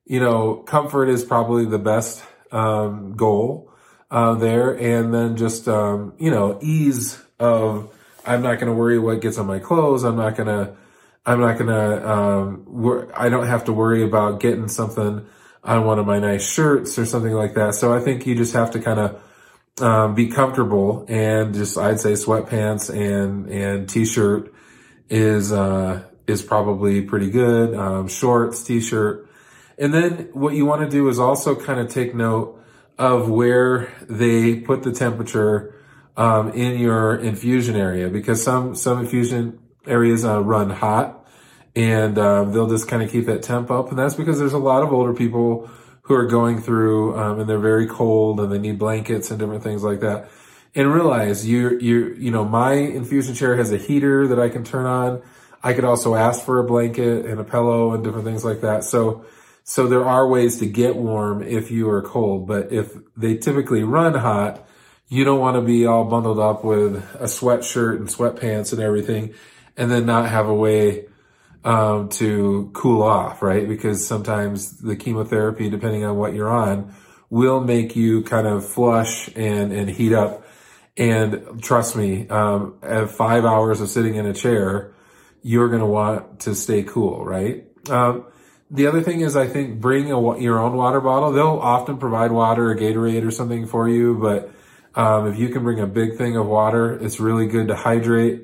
you 0.06 0.20
know, 0.20 0.56
comfort 0.56 1.08
is 1.10 1.24
probably 1.24 1.66
the 1.66 1.78
best, 1.78 2.24
um, 2.52 3.14
goal, 3.16 3.72
uh, 4.10 4.34
there. 4.36 4.72
And 4.72 5.14
then 5.14 5.38
just, 5.38 5.68
um, 5.68 6.14
you 6.18 6.32
know, 6.32 6.58
ease 6.62 7.22
of, 7.40 7.92
I'm 8.26 8.42
not 8.42 8.56
going 8.56 8.68
to 8.68 8.74
worry 8.74 8.98
what 8.98 9.22
gets 9.22 9.38
on 9.38 9.46
my 9.46 9.60
clothes. 9.60 10.04
I'm 10.04 10.16
not 10.16 10.36
going 10.36 10.48
to, 10.48 10.76
I'm 11.26 11.40
not 11.40 11.58
to, 11.58 12.12
um, 12.12 12.66
wor- 12.68 13.10
I 13.16 13.30
don't 13.30 13.48
have 13.48 13.66
to 13.66 13.74
worry 13.74 14.04
about 14.04 14.40
getting 14.40 14.68
something 14.68 15.26
on 15.64 15.86
one 15.86 15.98
of 15.98 16.06
my 16.06 16.20
nice 16.20 16.48
shirts 16.48 17.00
or 17.00 17.06
something 17.06 17.34
like 17.34 17.56
that. 17.56 17.74
So 17.74 17.94
I 17.94 18.00
think 18.00 18.28
you 18.28 18.36
just 18.36 18.54
have 18.54 18.72
to 18.72 18.80
kind 18.80 19.00
of, 19.00 19.22
um, 19.82 20.14
be 20.14 20.28
comfortable 20.28 21.06
and 21.10 21.56
just, 21.56 21.78
I'd 21.78 22.00
say 22.00 22.14
sweatpants 22.14 22.94
and, 22.94 23.50
and 23.50 23.90
t-shirt 23.90 24.54
is, 25.10 25.52
uh, 25.52 26.04
is 26.28 26.44
probably 26.44 27.02
pretty 27.02 27.32
good. 27.32 27.74
Um, 27.74 28.08
shorts, 28.08 28.64
t-shirt. 28.64 29.28
And 29.80 29.94
then 29.94 30.30
what 30.34 30.54
you 30.54 30.66
want 30.66 30.82
to 30.84 30.90
do 30.90 31.10
is 31.10 31.18
also 31.18 31.56
kind 31.56 31.80
of 31.80 31.90
take 31.90 32.14
note 32.14 32.62
of 32.98 33.28
where 33.30 33.92
they 34.08 34.58
put 34.58 34.84
the 34.84 34.92
temperature, 34.92 35.74
um, 36.16 36.52
in 36.52 36.80
your 36.80 37.16
infusion 37.16 37.76
area 37.76 38.10
because 38.10 38.42
some, 38.42 38.76
some 38.76 39.00
infusion 39.00 39.60
areas 39.88 40.26
uh, 40.26 40.42
run 40.42 40.70
hot 40.70 41.26
and 41.76 42.18
uh, 42.18 42.46
they'll 42.46 42.70
just 42.70 42.88
kind 42.88 43.04
of 43.04 43.12
keep 43.12 43.26
that 43.26 43.44
temp 43.44 43.70
up. 43.70 43.90
And 43.90 44.00
that's 44.00 44.16
because 44.16 44.40
there's 44.40 44.54
a 44.54 44.58
lot 44.58 44.84
of 44.84 44.94
older 44.94 45.14
people 45.14 45.70
who 46.04 46.14
are 46.14 46.26
going 46.26 46.62
through 46.62 47.18
um, 47.18 47.40
and 47.40 47.50
they're 47.50 47.60
very 47.60 47.88
cold 47.88 48.40
and 48.40 48.52
they 48.52 48.60
need 48.60 48.80
blankets 48.80 49.32
and 49.32 49.40
different 49.40 49.64
things 49.64 49.84
like 49.84 50.00
that. 50.02 50.30
And 50.74 50.94
realize 50.94 51.48
you 51.48 51.80
you 51.80 52.16
you 52.18 52.32
know 52.32 52.44
my 52.44 52.74
infusion 52.74 53.34
chair 53.34 53.56
has 53.56 53.72
a 53.72 53.78
heater 53.78 54.28
that 54.28 54.40
I 54.40 54.50
can 54.50 54.64
turn 54.64 54.86
on. 54.86 55.22
I 55.64 55.74
could 55.74 55.86
also 55.86 56.16
ask 56.16 56.44
for 56.44 56.60
a 56.60 56.64
blanket 56.64 57.26
and 57.26 57.40
a 57.40 57.44
pillow 57.44 57.94
and 57.94 58.04
different 58.04 58.26
things 58.26 58.44
like 58.44 58.62
that. 58.62 58.84
So 58.84 59.26
so 59.64 59.88
there 59.88 60.06
are 60.06 60.28
ways 60.28 60.60
to 60.60 60.66
get 60.66 60.96
warm 60.96 61.42
if 61.42 61.72
you 61.72 61.90
are 61.90 62.02
cold, 62.02 62.46
but 62.46 62.72
if 62.72 62.94
they 63.16 63.38
typically 63.38 63.84
run 63.84 64.14
hot, 64.14 64.68
you 65.08 65.24
don't 65.24 65.40
want 65.40 65.56
to 65.56 65.62
be 65.62 65.86
all 65.86 66.04
bundled 66.04 66.40
up 66.40 66.64
with 66.64 66.98
a 67.16 67.26
sweatshirt 67.26 67.96
and 67.96 68.08
sweatpants 68.08 68.74
and 68.74 68.82
everything 68.82 69.34
and 69.78 69.92
then 69.92 70.06
not 70.06 70.30
have 70.30 70.48
a 70.48 70.54
way 70.54 71.06
um, 71.64 72.10
to 72.10 72.70
cool 72.74 73.02
off, 73.02 73.42
right? 73.42 73.68
Because 73.68 74.08
sometimes 74.08 74.78
the 74.78 74.96
chemotherapy, 74.96 75.70
depending 75.70 76.06
on 76.06 76.16
what 76.16 76.34
you're 76.34 76.52
on, 76.52 76.94
will 77.30 77.60
make 77.60 77.96
you 77.96 78.24
kind 78.24 78.48
of 78.48 78.66
flush 78.66 79.30
and, 79.36 79.74
and 79.74 79.90
heat 79.90 80.14
up. 80.14 80.46
And 80.96 81.62
trust 81.62 81.96
me, 81.96 82.30
um, 82.30 82.76
at 82.82 83.10
five 83.10 83.44
hours 83.46 83.82
of 83.82 83.90
sitting 83.90 84.16
in 84.16 84.26
a 84.26 84.34
chair, 84.34 84.94
you're 85.42 85.68
going 85.68 85.82
to 85.82 85.88
want 85.88 86.42
to 86.42 86.56
stay 86.56 86.84
cool, 86.84 87.26
right? 87.26 87.66
Um, 87.90 88.26
the 88.72 88.88
other 88.88 89.02
thing 89.02 89.22
is, 89.22 89.36
I 89.36 89.48
think 89.48 89.82
bring 89.82 90.12
a, 90.12 90.40
your 90.40 90.60
own 90.60 90.76
water 90.76 91.02
bottle. 91.02 91.32
They'll 91.32 91.60
often 91.60 91.98
provide 91.98 92.32
water 92.32 92.72
or 92.72 92.76
Gatorade 92.76 93.26
or 93.26 93.32
something 93.32 93.68
for 93.68 93.90
you, 93.90 94.16
but 94.16 94.52
um, 94.96 95.28
if 95.28 95.38
you 95.38 95.50
can 95.50 95.64
bring 95.64 95.80
a 95.80 95.88
big 95.88 96.18
thing 96.18 96.38
of 96.38 96.46
water, 96.48 96.94
it's 96.94 97.20
really 97.20 97.48
good 97.48 97.68
to 97.68 97.76
hydrate 97.76 98.44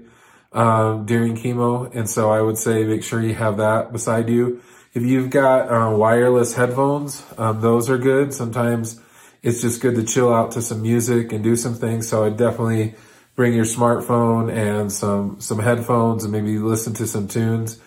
um, 0.52 1.06
during 1.06 1.36
chemo. 1.36 1.94
And 1.96 2.10
so 2.10 2.32
I 2.32 2.42
would 2.42 2.58
say 2.58 2.84
make 2.84 3.04
sure 3.04 3.22
you 3.22 3.34
have 3.36 3.58
that 3.58 3.92
beside 3.92 4.30
you. 4.30 4.62
If 4.94 5.04
you've 5.04 5.30
got 5.30 5.70
uh, 5.70 5.96
wireless 5.96 6.54
headphones, 6.54 7.24
um, 7.38 7.62
those 7.62 7.90
are 7.90 7.98
good. 7.98 8.34
Sometimes 8.34 9.00
it's 9.42 9.62
just 9.62 9.82
good 9.82 9.96
to 9.96 10.04
chill 10.04 10.34
out 10.34 10.52
to 10.52 10.62
some 10.62 10.82
music 10.82 11.32
and 11.32 11.44
do 11.44 11.56
some 11.56 11.76
things. 11.76 12.08
So 12.08 12.26
I 12.26 12.30
definitely 12.30 12.96
bring 13.36 13.54
your 13.54 13.66
smartphone 13.66 14.54
and 14.54 14.92
some 14.92 15.40
some 15.40 15.60
headphones 15.60 16.24
and 16.24 16.32
maybe 16.32 16.58
listen 16.58 16.94
to 16.96 17.08
some 17.08 17.28
tunes. 17.28 17.80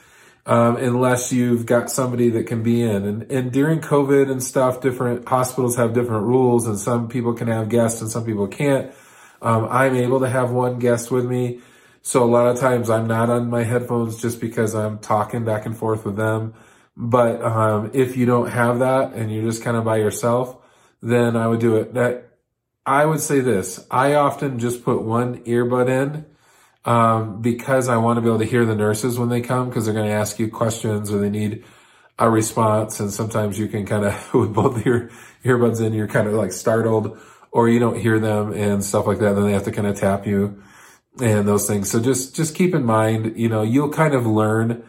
Um, 0.47 0.77
unless 0.77 1.33
you've 1.33 1.65
got 1.65 1.91
somebody 1.91 2.29
that 2.31 2.47
can 2.47 2.63
be 2.63 2.83
in. 2.83 3.07
And, 3.07 3.23
and 3.33 3.51
during 3.51 3.81
COVID 3.81 4.31
and 4.31 4.43
stuff, 4.43 4.83
different 4.83 5.27
hospitals 5.27 5.77
have 5.77 5.95
different 5.95 6.27
rules 6.27 6.67
and 6.67 6.79
some 6.79 7.09
people 7.09 7.33
can 7.33 7.49
have 7.49 7.71
guests 7.71 8.03
and 8.03 8.11
some 8.11 8.27
people 8.27 8.47
can't. 8.47 8.93
Um, 9.41 9.67
I'm 9.71 9.95
able 9.95 10.21
to 10.21 10.29
have 10.29 10.51
one 10.51 10.79
guest 10.79 11.11
with 11.11 11.25
me. 11.25 11.61
So 12.07 12.23
a 12.23 12.27
lot 12.27 12.47
of 12.47 12.61
times 12.61 12.91
I'm 12.91 13.07
not 13.07 13.31
on 13.31 13.49
my 13.49 13.63
headphones 13.63 14.21
just 14.21 14.39
because 14.39 14.75
I'm 14.75 14.99
talking 14.99 15.43
back 15.47 15.65
and 15.65 15.75
forth 15.75 16.05
with 16.05 16.17
them. 16.17 16.53
But, 16.95 17.43
um, 17.43 17.91
if 17.95 18.15
you 18.19 18.27
don't 18.27 18.51
have 18.51 18.81
that 18.81 19.15
and 19.15 19.33
you're 19.33 19.43
just 19.43 19.65
kind 19.65 19.75
of 19.75 19.85
by 19.85 19.97
yourself, 19.97 20.59
then 21.03 21.35
I 21.35 21.49
would 21.49 21.61
do 21.61 21.77
it. 21.77 21.95
That 21.95 22.29
I 22.85 23.07
would 23.07 23.21
say 23.21 23.41
this. 23.41 23.87
I 23.91 24.15
often 24.15 24.59
just 24.59 24.85
put 24.85 25.01
one 25.01 25.43
earbud 25.45 25.89
in, 25.89 26.27
um, 26.85 27.41
because 27.41 27.89
I 27.89 27.97
want 27.97 28.19
to 28.19 28.21
be 28.21 28.29
able 28.29 28.41
to 28.41 28.45
hear 28.45 28.67
the 28.67 28.75
nurses 28.75 29.19
when 29.19 29.31
they 29.31 29.41
come 29.41 29.71
because 29.71 29.87
they're 29.87 29.95
going 29.95 30.07
to 30.07 30.13
ask 30.13 30.39
you 30.39 30.51
questions 30.51 31.11
or 31.11 31.19
they 31.19 31.31
need 31.31 31.65
a 32.19 32.29
response. 32.29 33.01
And 33.01 33.11
sometimes 33.11 33.59
you 33.59 33.67
can 33.67 33.87
kind 33.87 34.05
of, 34.05 34.35
with 34.35 34.53
both 34.53 34.85
your 34.85 35.09
earbuds 35.43 35.81
in, 35.83 35.95
you're 35.95 36.07
kind 36.07 36.29
of 36.29 36.35
like 36.35 36.53
startled 36.53 37.19
or 37.51 37.71
you 37.71 37.79
don't 37.79 37.99
hear 37.99 38.19
them 38.19 38.53
and 38.53 38.85
stuff 38.85 39.07
like 39.07 39.21
that. 39.21 39.29
And 39.29 39.39
then 39.39 39.47
they 39.47 39.53
have 39.53 39.65
to 39.65 39.73
kind 39.73 39.87
of 39.87 39.97
tap 39.97 40.27
you 40.27 40.63
and 41.21 41.47
those 41.47 41.67
things. 41.67 41.91
So 41.91 42.01
just, 42.01 42.35
just 42.35 42.55
keep 42.55 42.75
in 42.75 42.85
mind, 42.85 43.35
you 43.37 43.49
know, 43.49 43.63
you'll 43.63 43.91
kind 43.91 44.15
of 44.15 44.27
learn, 44.27 44.85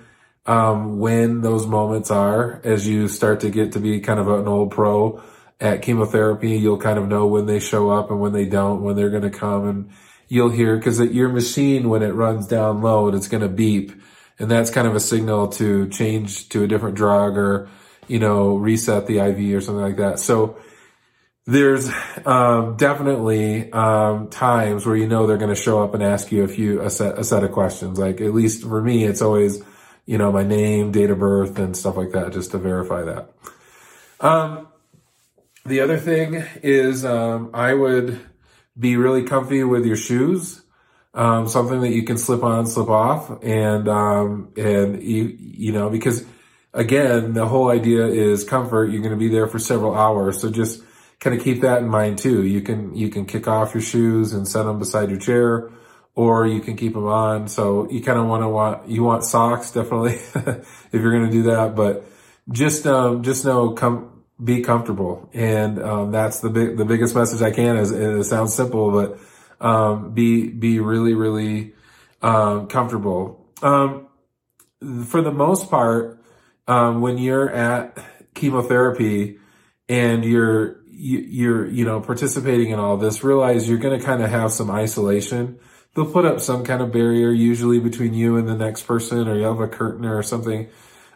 um, 0.46 1.00
when 1.00 1.42
those 1.42 1.66
moments 1.66 2.12
are 2.12 2.62
as 2.64 2.88
you 2.88 3.08
start 3.08 3.40
to 3.42 3.50
get 3.50 3.72
to 3.74 3.80
be 3.80 4.00
kind 4.00 4.20
of 4.20 4.28
an 4.28 4.48
old 4.48 4.72
pro 4.72 5.22
at 5.60 5.82
chemotherapy. 5.82 6.52
You'll 6.52 6.78
kind 6.78 7.00
of 7.00 7.08
know 7.08 7.28
when 7.28 7.46
they 7.46 7.60
show 7.60 7.90
up 7.90 8.12
and 8.12 8.20
when 8.20 8.34
they 8.34 8.46
don't, 8.46 8.84
when 8.84 8.96
they're 8.96 9.10
going 9.10 9.24
to 9.24 9.30
come 9.30 9.68
and 9.68 9.90
you'll 10.28 10.50
hear, 10.50 10.80
cause 10.80 11.00
your 11.00 11.30
machine, 11.30 11.90
when 11.90 12.02
it 12.02 12.14
runs 12.14 12.48
down 12.48 12.82
load, 12.82 13.16
it's 13.16 13.28
going 13.28 13.44
to 13.44 13.50
beep. 13.50 13.92
And 14.38 14.52
that's 14.52 14.70
kind 14.70 14.88
of 14.88 14.96
a 14.96 15.00
signal 15.00 15.48
to 15.50 15.88
change 15.90 16.50
to 16.50 16.64
a 16.64 16.68
different 16.68 16.96
drug 16.96 17.38
or, 17.38 17.70
you 18.08 18.20
know, 18.20 18.56
reset 18.56 19.08
the 19.08 19.20
IV 19.20 19.56
or 19.56 19.62
something 19.62 19.84
like 19.84 19.98
that. 19.98 20.20
So, 20.20 20.58
there's 21.48 21.92
um, 22.26 22.76
definitely 22.76 23.72
um, 23.72 24.30
times 24.30 24.86
where 24.86 24.96
you 24.96 25.08
know 25.08 25.28
they're 25.28 25.38
going 25.38 25.54
to 25.54 25.62
show 25.62 25.84
up 25.84 25.94
and 25.94 26.02
ask 26.02 26.32
you 26.32 26.44
a 26.44 26.48
few 26.48 26.82
a 26.82 26.90
set 26.90 27.20
a 27.20 27.24
set 27.24 27.44
of 27.44 27.52
questions. 27.52 28.00
Like 28.00 28.20
at 28.22 28.34
least 28.34 28.64
for 28.64 28.82
me, 28.82 29.04
it's 29.04 29.22
always 29.22 29.62
you 30.06 30.18
know 30.18 30.32
my 30.32 30.44
name, 30.44 30.92
date 30.92 31.12
of 31.12 31.20
birth, 31.20 31.60
and 31.60 31.78
stuff 31.78 31.98
like 31.98 32.12
that, 32.12 32.34
just 32.34 32.52
to 32.52 32.58
verify 32.58 33.04
that. 33.04 33.32
Um, 34.20 34.68
the 35.66 35.82
other 35.82 35.98
thing 35.98 36.44
is 36.64 37.06
um, 37.06 37.52
I 37.54 37.74
would 37.74 38.20
be 38.78 38.98
really 38.98 39.24
comfy 39.24 39.64
with 39.64 39.86
your 39.86 39.98
shoes. 39.98 40.62
Um, 41.14 41.48
something 41.48 41.80
that 41.82 41.92
you 41.92 42.04
can 42.04 42.18
slip 42.18 42.44
on, 42.44 42.66
slip 42.66 42.90
off, 42.90 43.44
and 43.44 43.88
um, 43.88 44.52
and 44.58 45.02
you 45.02 45.38
you 45.40 45.72
know 45.72 45.92
because 45.92 46.26
again 46.74 47.34
the 47.34 47.46
whole 47.46 47.70
idea 47.70 48.08
is 48.08 48.44
comfort. 48.44 48.90
You're 48.90 49.02
going 49.02 49.14
to 49.14 49.20
be 49.20 49.30
there 49.30 49.48
for 49.48 49.60
several 49.60 49.96
hours, 49.96 50.42
so 50.42 50.50
just 50.50 50.82
kind 51.26 51.36
of 51.36 51.44
keep 51.44 51.62
that 51.62 51.80
in 51.80 51.88
mind 51.88 52.20
too. 52.20 52.44
You 52.44 52.62
can, 52.62 52.96
you 52.96 53.10
can 53.10 53.26
kick 53.26 53.48
off 53.48 53.74
your 53.74 53.82
shoes 53.82 54.32
and 54.34 54.48
set 54.48 54.62
them 54.62 54.78
beside 54.78 55.10
your 55.10 55.18
chair 55.18 55.72
or 56.14 56.46
you 56.46 56.62
can 56.62 56.78
keep 56.78 56.94
them 56.94 57.08
on. 57.08 57.48
So 57.48 57.90
you 57.90 58.04
kind 58.04 58.20
of 58.20 58.28
want 58.28 58.44
to 58.44 58.48
want, 58.48 58.88
you 58.88 59.02
want 59.02 59.24
socks 59.24 59.72
definitely 59.72 60.14
if 60.36 60.94
you're 60.94 61.12
going 61.12 61.26
to 61.26 61.32
do 61.32 61.44
that, 61.44 61.76
but 61.76 62.06
just, 62.52 62.86
um, 62.86 63.24
just 63.24 63.44
know, 63.44 63.72
come, 63.72 64.22
be 64.42 64.62
comfortable. 64.62 65.28
And, 65.34 65.82
um, 65.82 66.12
that's 66.12 66.42
the 66.42 66.50
big, 66.52 66.78
the 66.78 66.86
biggest 66.86 67.16
message 67.16 67.42
I 67.42 67.50
can 67.50 67.78
is, 67.78 67.90
it 67.90 68.26
sounds 68.26 68.54
simple, 68.54 68.92
but, 68.92 69.20
um, 69.66 70.14
be, 70.14 70.48
be 70.50 70.80
really, 70.80 71.16
really, 71.16 71.74
um, 72.22 72.68
comfortable. 72.68 73.50
Um, 73.64 74.10
for 75.08 75.24
the 75.24 75.32
most 75.32 75.72
part, 75.72 76.24
um, 76.68 77.02
when 77.02 77.18
you're 77.18 77.50
at 77.50 77.98
chemotherapy 78.36 79.40
and 79.90 80.24
you're, 80.24 80.85
you, 80.96 81.54
are 81.54 81.66
you 81.68 81.86
know, 81.86 82.00
participating 82.02 82.72
in 82.72 82.80
all 82.80 82.98
this, 82.98 83.24
realize 83.24 83.68
you're 83.68 83.78
going 83.78 84.00
to 84.00 84.06
kind 84.06 84.24
of 84.24 84.30
have 84.30 84.52
some 84.52 84.72
isolation. 84.72 85.60
They'll 85.94 86.12
put 86.12 86.26
up 86.26 86.42
some 86.42 86.64
kind 86.64 86.82
of 86.82 86.92
barrier 86.92 87.32
usually 87.32 87.80
between 87.80 88.14
you 88.14 88.38
and 88.38 88.48
the 88.48 88.56
next 88.56 88.84
person, 88.84 89.28
or 89.28 89.36
you 89.36 89.44
have 89.44 89.60
a 89.60 89.68
curtain 89.68 90.06
or 90.06 90.22
something 90.24 90.68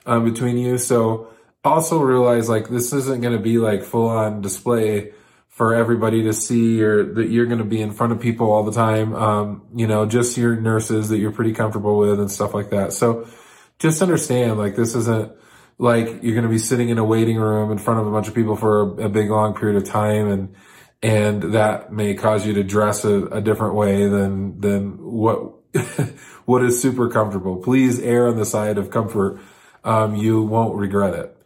um, 0.05 0.25
between 0.25 0.57
you. 0.57 0.77
So 0.77 1.29
also 1.63 2.01
realize 2.01 2.47
like 2.47 2.69
this 2.69 2.93
isn't 2.93 3.21
going 3.21 3.35
to 3.35 3.43
be 3.43 3.57
like 3.57 3.83
full 3.83 4.07
on 4.07 4.41
display 4.41 5.13
for 5.49 5.75
everybody 5.75 6.23
to 6.23 6.31
see 6.31 6.81
or 6.81 7.03
that 7.15 7.29
you're 7.29 7.45
going 7.45 7.57
to 7.59 7.65
be 7.65 7.81
in 7.81 7.91
front 7.91 8.13
of 8.13 8.21
people 8.21 8.49
all 8.49 8.63
the 8.63 8.71
time. 8.71 9.13
Um, 9.13 9.67
you 9.75 9.87
know, 9.87 10.05
just 10.05 10.37
your 10.37 10.55
nurses 10.55 11.09
that 11.09 11.17
you're 11.17 11.33
pretty 11.33 11.53
comfortable 11.53 11.97
with 11.97 12.19
and 12.19 12.31
stuff 12.31 12.53
like 12.53 12.69
that. 12.69 12.93
So 12.93 13.27
just 13.77 14.01
understand 14.01 14.57
like 14.57 14.77
this 14.77 14.95
isn't 14.95 15.33
like 15.79 16.21
you're 16.21 16.35
going 16.35 16.43
to 16.43 16.49
be 16.49 16.59
sitting 16.59 16.89
in 16.89 16.99
a 16.99 17.03
waiting 17.03 17.37
room 17.37 17.71
in 17.71 17.79
front 17.79 17.99
of 17.99 18.05
a 18.05 18.11
bunch 18.11 18.27
of 18.27 18.35
people 18.35 18.55
for 18.55 18.81
a, 18.81 19.05
a 19.05 19.09
big 19.09 19.29
long 19.29 19.55
period 19.55 19.77
of 19.77 19.89
time 19.89 20.29
and 20.29 20.55
and 21.01 21.53
that 21.53 21.93
may 21.93 22.13
cause 22.13 22.45
you 22.45 22.53
to 22.55 22.63
dress 22.63 23.05
a, 23.05 23.25
a 23.27 23.41
different 23.41 23.73
way 23.73 24.07
than 24.07 24.59
than 24.59 24.97
what 24.97 25.53
what 26.45 26.63
is 26.63 26.81
super 26.81 27.09
comfortable. 27.09 27.57
Please 27.57 27.99
err 27.99 28.27
on 28.27 28.35
the 28.35 28.45
side 28.45 28.77
of 28.77 28.89
comfort. 28.89 29.39
Um, 29.83 30.15
you 30.15 30.43
won't 30.43 30.75
regret 30.75 31.13
it. 31.13 31.37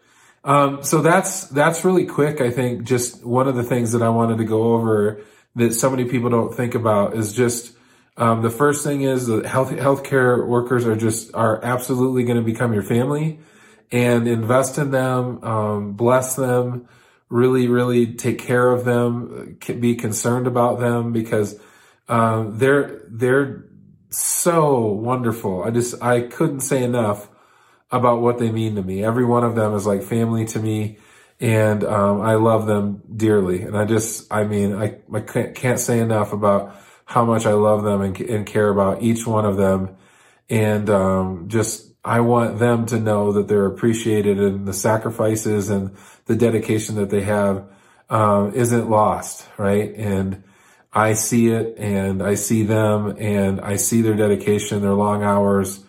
Um, 0.43 0.83
so 0.83 1.01
that's 1.01 1.47
that's 1.49 1.85
really 1.85 2.05
quick. 2.05 2.41
I 2.41 2.49
think 2.49 2.83
just 2.83 3.23
one 3.23 3.47
of 3.47 3.55
the 3.55 3.63
things 3.63 3.91
that 3.91 4.01
I 4.01 4.09
wanted 4.09 4.39
to 4.39 4.43
go 4.43 4.73
over 4.73 5.21
that 5.55 5.73
so 5.73 5.89
many 5.89 6.05
people 6.05 6.29
don't 6.29 6.53
think 6.53 6.73
about 6.73 7.15
is 7.15 7.33
just 7.33 7.75
um, 8.17 8.41
the 8.41 8.49
first 8.49 8.83
thing 8.83 9.01
is 9.01 9.27
that 9.27 9.45
health 9.45 9.71
healthcare 9.71 10.45
workers 10.45 10.85
are 10.85 10.95
just 10.95 11.33
are 11.33 11.63
absolutely 11.63 12.23
going 12.23 12.37
to 12.37 12.43
become 12.43 12.73
your 12.73 12.83
family, 12.83 13.39
and 13.93 14.27
invest 14.27 14.79
in 14.79 14.89
them, 14.89 15.41
um, 15.43 15.93
bless 15.93 16.35
them, 16.35 16.89
really 17.29 17.67
really 17.67 18.15
take 18.15 18.39
care 18.39 18.71
of 18.71 18.83
them, 18.83 19.57
be 19.79 19.95
concerned 19.95 20.47
about 20.47 20.79
them 20.79 21.13
because 21.13 21.57
um, 22.09 22.57
they're 22.57 23.03
they're 23.07 23.65
so 24.09 24.85
wonderful. 24.88 25.63
I 25.63 25.69
just 25.69 26.01
I 26.01 26.21
couldn't 26.21 26.62
say 26.62 26.83
enough 26.83 27.29
about 27.91 28.21
what 28.21 28.39
they 28.39 28.51
mean 28.51 28.75
to 28.75 28.81
me. 28.81 29.03
Every 29.03 29.25
one 29.25 29.43
of 29.43 29.55
them 29.55 29.75
is 29.75 29.85
like 29.85 30.01
family 30.01 30.45
to 30.45 30.59
me, 30.59 30.97
and 31.39 31.83
um, 31.83 32.19
I 32.21 32.33
love 32.33 32.65
them 32.65 33.03
dearly. 33.15 33.62
And 33.62 33.77
I 33.77 33.85
just 33.85 34.33
I 34.33 34.43
mean 34.43 34.73
I 34.73 34.97
I 35.13 35.19
can't, 35.19 35.79
say 35.79 36.00
enough 36.00 36.33
about 36.33 36.75
how 37.05 37.25
much 37.25 37.45
I 37.45 37.53
love 37.53 37.83
them 37.83 38.01
and, 38.01 38.19
and 38.21 38.45
care 38.47 38.69
about 38.69 39.03
each 39.03 39.27
one 39.27 39.45
of 39.45 39.55
them, 39.55 39.97
and 40.50 40.89
um, 40.89 41.47
just 41.47 41.92
I 42.05 42.19
want 42.19 42.60
them 42.60 42.86
to 42.88 43.00
know 43.00 43.31
that 43.33 43.48
they're 43.48 43.65
appreciated 43.65 44.39
and 44.39 44.67
the 44.67 44.74
sacrifices 44.74 45.69
and 45.69 45.95
the 46.25 46.36
dedication 46.36 46.95
that 46.95 47.10
they 47.10 47.22
have 47.22 47.65
um, 48.10 48.53
isn't 48.53 48.89
lost, 48.89 49.48
right? 49.57 49.93
And 49.95 50.43
I 50.91 51.13
see 51.13 51.48
it 51.48 51.77
and 51.77 52.22
I 52.22 52.36
see 52.36 52.63
them 52.63 53.15
and 53.17 53.62
I 53.62 53.77
see 53.77 54.01
their 54.01 54.15
dedication, 54.15 54.81
their 54.81 54.93
long 54.93 55.24
hours. 55.24 55.83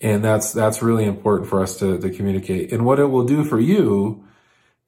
And 0.00 0.24
that's, 0.24 0.52
that's 0.52 0.82
really 0.82 1.04
important 1.04 1.48
for 1.48 1.62
us 1.62 1.78
to, 1.78 1.98
to 1.98 2.10
communicate. 2.10 2.72
And 2.72 2.84
what 2.84 2.98
it 2.98 3.06
will 3.06 3.24
do 3.24 3.44
for 3.44 3.60
you 3.60 4.24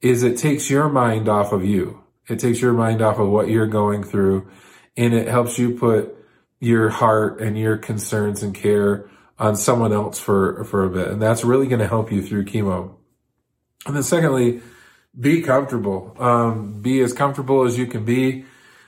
is 0.01 0.23
it 0.23 0.37
takes 0.37 0.69
your 0.69 0.89
mind 0.89 1.29
off 1.29 1.53
of 1.53 1.63
you. 1.63 2.03
It 2.27 2.39
takes 2.39 2.61
your 2.61 2.73
mind 2.73 3.01
off 3.01 3.19
of 3.19 3.29
what 3.29 3.47
you're 3.47 3.67
going 3.67 4.03
through 4.03 4.49
and 4.97 5.13
it 5.13 5.27
helps 5.27 5.57
you 5.57 5.77
put 5.77 6.15
your 6.59 6.89
heart 6.89 7.41
and 7.41 7.57
your 7.57 7.77
concerns 7.77 8.43
and 8.43 8.53
care 8.53 9.09
on 9.39 9.55
someone 9.55 9.93
else 9.93 10.19
for, 10.19 10.63
for 10.65 10.85
a 10.85 10.89
bit. 10.89 11.07
And 11.09 11.21
that's 11.21 11.43
really 11.43 11.67
going 11.67 11.79
to 11.79 11.87
help 11.87 12.11
you 12.11 12.21
through 12.21 12.45
chemo. 12.45 12.95
And 13.85 13.95
then 13.95 14.03
secondly, 14.03 14.61
be 15.19 15.41
comfortable. 15.41 16.15
Um, 16.19 16.81
be 16.81 17.01
as 17.01 17.13
comfortable 17.13 17.63
as 17.65 17.77
you 17.77 17.87
can 17.87 18.05
be. 18.05 18.45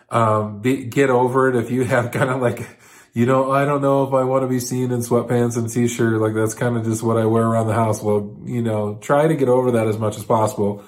Um, 0.10 0.62
be, 0.62 0.86
get 0.86 1.10
over 1.10 1.50
it 1.50 1.56
if 1.56 1.72
you 1.72 1.84
have 1.84 2.12
kind 2.12 2.30
of 2.30 2.42
like, 2.42 2.80
you 3.14 3.25
know, 3.25 3.52
I 3.52 3.66
don't 3.66 3.82
know 3.82 4.08
if 4.08 4.14
I 4.14 4.24
want 4.24 4.44
to 4.44 4.48
be 4.48 4.60
seen 4.60 4.92
in 4.92 5.00
sweatpants 5.00 5.58
and 5.58 5.70
t-shirt. 5.70 6.22
Like 6.22 6.34
that's 6.34 6.54
kind 6.54 6.78
of 6.78 6.84
just 6.84 7.04
what 7.04 7.18
I 7.18 7.25
wear 7.25 7.44
around 7.44 7.68
the 7.68 7.74
house. 7.74 8.02
Well, 8.02 8.38
you 8.46 8.62
know, 8.62 8.98
try 9.02 9.28
to 9.28 9.36
get 9.36 9.50
over 9.50 9.72
that 9.72 9.88
as 9.88 9.98
much 9.98 10.18
as 10.18 10.24
possible 10.24 10.84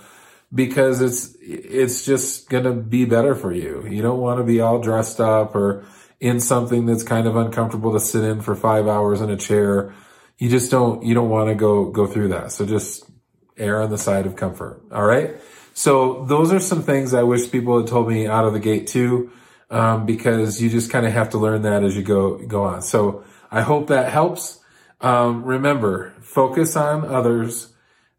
because 0.54 1.02
it's, 1.02 1.36
it's 1.42 2.06
just 2.06 2.50
going 2.50 2.64
to 2.64 2.74
be 2.74 3.06
better 3.06 3.36
for 3.36 3.52
you. 3.52 3.86
You 3.88 4.02
don't 4.02 4.20
want 4.20 4.40
to 4.40 4.44
be 4.44 4.62
all 4.62 4.80
dressed 4.80 5.20
up 5.20 5.56
or 5.56 5.86
in 6.20 6.40
something 6.40 6.86
that's 6.86 7.04
kind 7.04 7.28
of 7.28 7.36
uncomfortable 7.36 7.94
to 7.94 8.00
sit 8.00 8.24
in 8.24 8.42
for 8.42 8.56
five 8.56 8.88
hours 8.88 9.22
in 9.22 9.30
a 9.30 9.38
chair. 9.38 9.94
You 10.38 10.50
just 10.50 10.72
don't, 10.72 11.04
you 11.04 11.14
don't 11.14 11.30
want 11.30 11.50
to 11.50 11.56
go, 11.56 11.92
go 11.92 12.08
through 12.08 12.30
that. 12.30 12.52
So 12.52 12.66
just 12.66 13.10
err 13.58 13.82
on 13.82 13.90
the 13.90 13.98
side 13.98 14.26
of 14.26 14.36
comfort. 14.36 14.82
All 14.92 15.06
right. 15.06 15.36
So 15.74 16.26
those 16.26 16.52
are 16.52 16.60
some 16.60 16.82
things 16.82 17.14
I 17.14 17.24
wish 17.24 17.52
people 17.52 17.78
had 17.80 17.88
told 17.88 18.08
me 18.08 18.28
out 18.28 18.46
of 18.46 18.54
the 18.54 18.60
gate 18.60 18.88
too, 18.88 19.32
um, 19.70 20.06
because 20.06 20.62
you 20.62 20.70
just 20.70 20.90
kind 20.92 21.06
of 21.06 21.12
have 21.12 21.30
to 21.32 21.38
learn 21.38 21.64
that 21.64 21.84
as 21.84 21.96
you 21.96 22.02
go 22.02 22.38
go 22.38 22.64
on. 22.64 22.82
So 22.82 23.24
I 23.52 23.62
hope 23.62 23.88
that 23.88 24.12
helps. 24.12 24.60
Um, 25.02 25.44
remember, 25.44 26.16
focus 26.22 26.76
on 26.76 27.06
others 27.06 27.72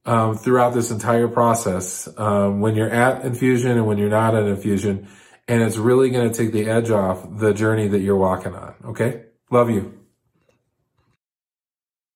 um, 0.06 0.36
throughout 0.36 0.72
this 0.72 0.92
entire 0.92 1.26
process 1.26 2.08
um, 2.16 2.60
when 2.60 2.76
you're 2.76 2.90
at 2.90 3.24
infusion 3.24 3.72
and 3.72 3.86
when 3.86 3.98
you're 3.98 4.08
not 4.08 4.36
at 4.36 4.44
infusion, 4.44 5.08
and 5.48 5.62
it's 5.62 5.76
really 5.76 6.10
going 6.10 6.30
to 6.30 6.36
take 6.36 6.52
the 6.52 6.68
edge 6.68 6.90
off 6.90 7.26
the 7.38 7.52
journey 7.52 7.88
that 7.88 8.00
you're 8.00 8.16
walking 8.16 8.54
on. 8.54 8.74
Okay, 8.84 9.24
love 9.50 9.70
you. 9.70 9.97